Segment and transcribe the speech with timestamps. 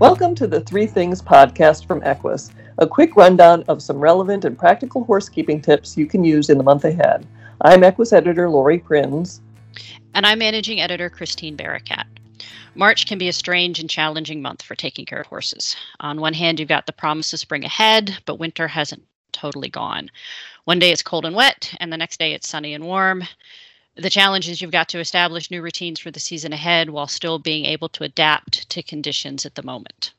[0.00, 4.58] Welcome to the Three Things podcast from Equus, a quick rundown of some relevant and
[4.58, 7.26] practical horsekeeping tips you can use in the month ahead.
[7.60, 9.42] I'm Equus editor Laurie Prinz.
[10.14, 12.06] And I'm managing editor Christine Barakat.
[12.74, 15.76] March can be a strange and challenging month for taking care of horses.
[16.00, 20.10] On one hand, you've got the promise of spring ahead, but winter hasn't totally gone.
[20.64, 23.22] One day it's cold and wet, and the next day it's sunny and warm.
[23.96, 27.38] The challenge is you've got to establish new routines for the season ahead while still
[27.38, 30.12] being able to adapt to conditions at the moment.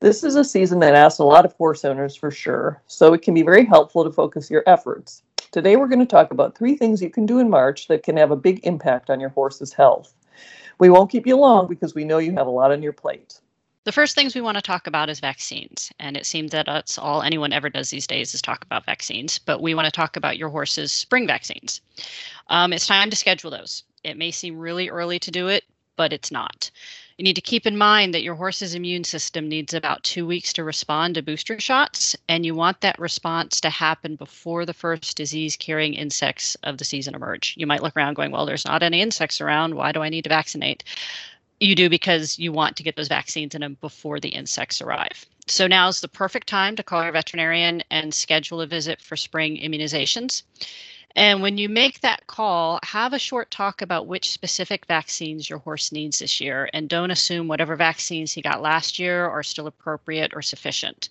[0.00, 3.22] This is a season that asks a lot of horse owners for sure, so it
[3.22, 5.22] can be very helpful to focus your efforts.
[5.52, 8.18] Today, we're going to talk about three things you can do in March that can
[8.18, 10.12] have a big impact on your horse's health.
[10.78, 13.40] We won't keep you long because we know you have a lot on your plate.
[13.86, 15.92] The first things we want to talk about is vaccines.
[16.00, 19.38] And it seems that that's all anyone ever does these days is talk about vaccines.
[19.38, 21.80] But we want to talk about your horse's spring vaccines.
[22.48, 23.84] Um, it's time to schedule those.
[24.02, 25.62] It may seem really early to do it,
[25.94, 26.68] but it's not.
[27.16, 30.52] You need to keep in mind that your horse's immune system needs about two weeks
[30.54, 35.16] to respond to booster shots, and you want that response to happen before the first
[35.16, 37.54] disease carrying insects of the season emerge.
[37.56, 39.76] You might look around going, Well, there's not any insects around.
[39.76, 40.82] Why do I need to vaccinate?
[41.60, 45.26] You do because you want to get those vaccines in them before the insects arrive.
[45.46, 49.16] So now is the perfect time to call your veterinarian and schedule a visit for
[49.16, 50.42] spring immunizations.
[51.14, 55.60] And when you make that call, have a short talk about which specific vaccines your
[55.60, 59.66] horse needs this year and don't assume whatever vaccines he got last year are still
[59.66, 61.08] appropriate or sufficient.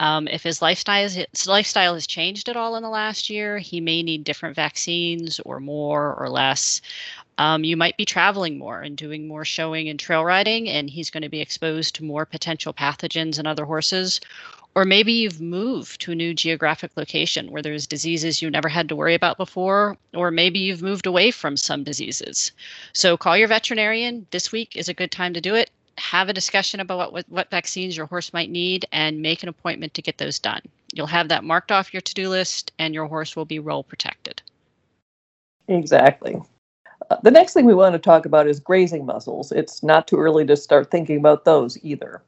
[0.00, 3.80] Um, if his lifestyle, his lifestyle has changed at all in the last year, he
[3.80, 6.80] may need different vaccines or more or less.
[7.38, 11.10] Um, you might be traveling more and doing more showing and trail riding, and he's
[11.10, 14.20] going to be exposed to more potential pathogens and other horses.
[14.74, 18.88] Or maybe you've moved to a new geographic location where there's diseases you never had
[18.90, 22.52] to worry about before, or maybe you've moved away from some diseases.
[22.92, 24.26] So call your veterinarian.
[24.30, 27.50] This week is a good time to do it have a discussion about what, what
[27.50, 30.60] vaccines your horse might need and make an appointment to get those done.
[30.92, 33.82] You'll have that marked off your to do list and your horse will be well
[33.82, 34.42] protected.
[35.68, 36.40] Exactly.
[37.22, 39.52] The next thing we want to talk about is grazing muzzles.
[39.52, 42.22] It's not too early to start thinking about those either.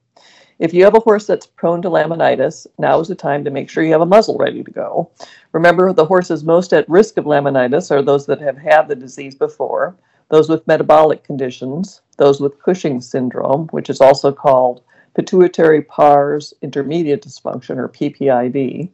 [0.59, 3.71] If you have a horse that's prone to laminitis, now is the time to make
[3.71, 5.11] sure you have a muzzle ready to go.
[5.53, 9.35] Remember, the horses most at risk of laminitis are those that have had the disease
[9.35, 9.97] before,
[10.31, 14.83] those with metabolic conditions, those with Cushing's syndrome, which is also called
[15.15, 18.91] pituitary pars intermedia dysfunction or PPID,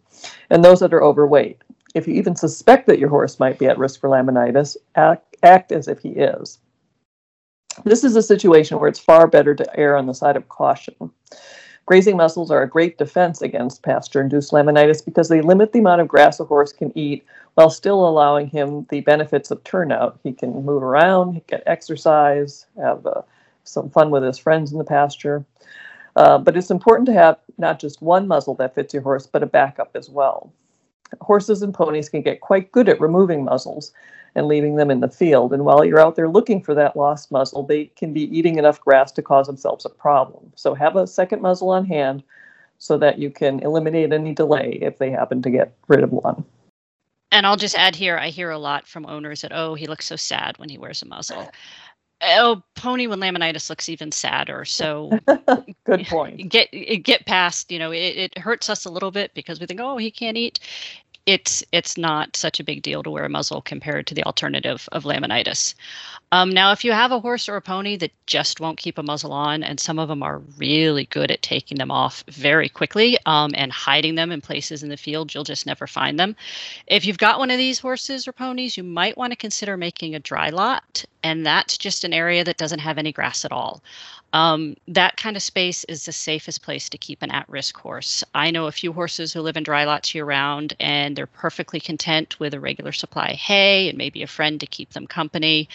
[0.50, 1.60] and those that are overweight.
[1.94, 5.70] If you even suspect that your horse might be at risk for laminitis, act, act
[5.70, 6.58] as if he is.
[7.84, 10.94] This is a situation where it's far better to err on the side of caution.
[11.86, 16.00] Grazing muzzles are a great defense against pasture induced laminitis because they limit the amount
[16.00, 17.24] of grass a horse can eat
[17.54, 20.18] while still allowing him the benefits of turnout.
[20.22, 23.22] He can move around, get exercise, have uh,
[23.64, 25.44] some fun with his friends in the pasture.
[26.16, 29.42] Uh, but it's important to have not just one muzzle that fits your horse, but
[29.42, 30.52] a backup as well.
[31.20, 33.92] Horses and ponies can get quite good at removing muzzles
[34.34, 35.52] and leaving them in the field.
[35.52, 38.80] And while you're out there looking for that lost muzzle, they can be eating enough
[38.80, 40.52] grass to cause themselves a problem.
[40.56, 42.22] So have a second muzzle on hand
[42.78, 46.44] so that you can eliminate any delay if they happen to get rid of one.
[47.30, 50.06] And I'll just add here, I hear a lot from owners that, oh, he looks
[50.06, 51.50] so sad when he wears a muzzle.
[52.26, 54.64] Oh, pony with laminitis looks even sadder.
[54.64, 55.10] So
[55.84, 56.48] good point.
[56.48, 56.70] Get
[57.02, 59.96] get past, you know, it, it hurts us a little bit because we think, oh,
[59.96, 60.60] he can't eat
[61.26, 64.88] it's it's not such a big deal to wear a muzzle compared to the alternative
[64.92, 65.74] of laminitis.
[66.32, 69.02] Um, now, if you have a horse or a pony that just won't keep a
[69.02, 73.16] muzzle on, and some of them are really good at taking them off very quickly
[73.24, 76.34] um, and hiding them in places in the field, you'll just never find them.
[76.88, 80.14] If you've got one of these horses or ponies, you might want to consider making
[80.14, 83.82] a dry lot, and that's just an area that doesn't have any grass at all.
[84.34, 88.24] Um, that kind of space is the safest place to keep an at risk horse.
[88.34, 91.80] I know a few horses who live in dry lots year round and they're perfectly
[91.80, 95.68] content with a regular supply of hay and maybe a friend to keep them company.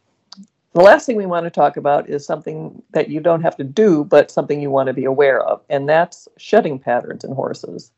[0.77, 3.63] The last thing we want to talk about is something that you don't have to
[3.63, 7.89] do, but something you want to be aware of, and that's shedding patterns in horses.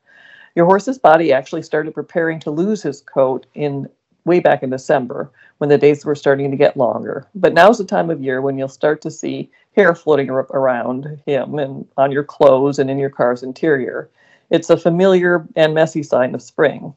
[0.55, 3.89] Your horse's body actually started preparing to lose his coat in
[4.23, 7.27] way back in December when the days were starting to get longer.
[7.35, 11.59] But now's the time of year when you'll start to see hair floating around him
[11.59, 14.09] and on your clothes and in your car's interior.
[14.51, 16.93] It's a familiar and messy sign of spring.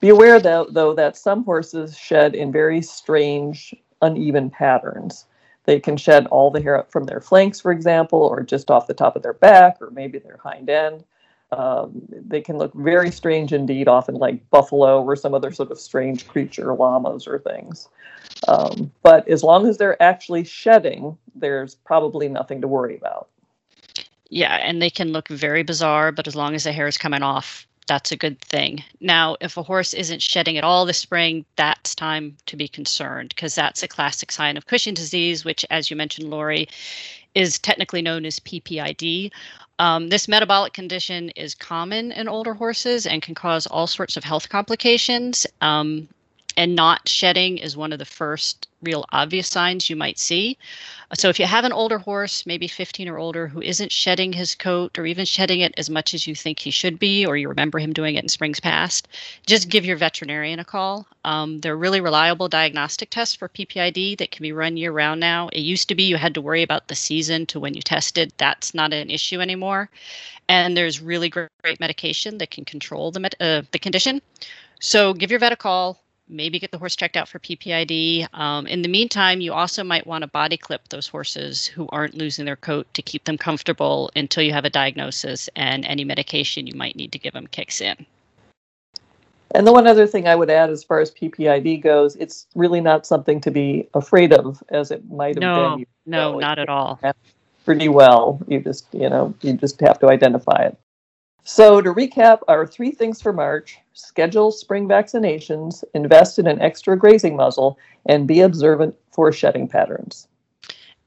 [0.00, 5.26] Be aware, though, though, that some horses shed in very strange, uneven patterns.
[5.64, 8.94] They can shed all the hair from their flanks, for example, or just off the
[8.94, 11.04] top of their back, or maybe their hind end.
[11.52, 15.78] Um, they can look very strange indeed, often like buffalo or some other sort of
[15.78, 17.88] strange creature, llamas or things.
[18.48, 23.28] Um, but as long as they're actually shedding, there's probably nothing to worry about.
[24.30, 27.22] Yeah, and they can look very bizarre, but as long as the hair is coming
[27.22, 28.84] off, that's a good thing.
[29.00, 33.30] Now, if a horse isn't shedding at all this spring, that's time to be concerned
[33.30, 36.68] because that's a classic sign of Cushing disease, which, as you mentioned, Laurie,
[37.34, 39.30] is technically known as PPID.
[39.78, 44.24] Um, this metabolic condition is common in older horses and can cause all sorts of
[44.24, 45.46] health complications.
[45.60, 46.08] Um,
[46.56, 50.58] and not shedding is one of the first real obvious signs you might see.
[51.14, 54.54] So if you have an older horse, maybe 15 or older, who isn't shedding his
[54.54, 57.48] coat or even shedding it as much as you think he should be, or you
[57.48, 59.08] remember him doing it in springs past,
[59.46, 61.06] just give your veterinarian a call.
[61.24, 65.48] Um, they're really reliable diagnostic tests for PPID that can be run year round now.
[65.52, 68.32] It used to be you had to worry about the season to when you tested.
[68.38, 69.90] That's not an issue anymore.
[70.48, 74.22] And there's really great, great medication that can control the, uh, the condition.
[74.80, 78.28] So give your vet a call maybe get the horse checked out for PPID.
[78.32, 82.14] Um, in the meantime, you also might want to body clip those horses who aren't
[82.14, 86.66] losing their coat to keep them comfortable until you have a diagnosis and any medication
[86.66, 88.06] you might need to give them kicks in.
[89.54, 92.80] And the one other thing I would add as far as PPID goes, it's really
[92.80, 95.86] not something to be afraid of as it might have no, been.
[96.06, 96.98] No, not at all.
[97.64, 98.40] Pretty well.
[98.48, 100.76] You just, you know, you just have to identify it.
[101.44, 106.96] So, to recap, our three things for March schedule spring vaccinations, invest in an extra
[106.96, 110.28] grazing muzzle, and be observant for shedding patterns.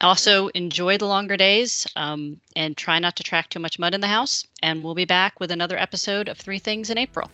[0.01, 4.01] Also, enjoy the longer days um, and try not to track too much mud in
[4.01, 4.45] the house.
[4.61, 7.31] And we'll be back with another episode of Three Things in April.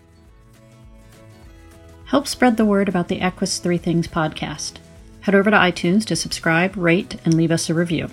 [2.05, 4.73] Help spread the word about the Equus Three Things podcast.
[5.21, 8.09] Head over to iTunes to subscribe, rate, and leave us a review.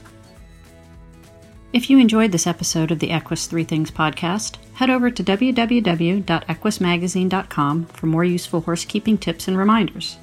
[1.70, 7.84] If you enjoyed this episode of the Equus Three Things podcast, head over to www.equusmagazine.com
[7.84, 10.16] for more useful horsekeeping tips and reminders.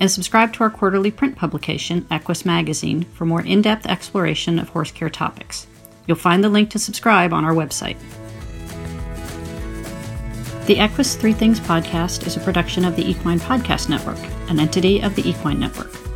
[0.00, 4.70] And subscribe to our quarterly print publication, Equus Magazine, for more in depth exploration of
[4.70, 5.68] horse care topics.
[6.08, 7.96] You'll find the link to subscribe on our website.
[10.66, 15.00] The Equus Three Things podcast is a production of the Equine Podcast Network, an entity
[15.00, 16.09] of the Equine Network.